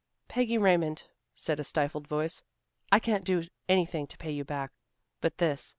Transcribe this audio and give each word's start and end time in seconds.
"Peggy 0.27 0.57
Raymond," 0.57 1.03
said 1.35 1.59
a 1.59 1.63
stifled 1.63 2.07
voice, 2.07 2.41
"I 2.91 2.97
can't 2.97 3.23
do 3.23 3.43
anything 3.69 4.07
to 4.07 4.17
pay 4.17 4.31
you 4.31 4.43
back, 4.43 4.71
but 5.19 5.37
this. 5.37 5.69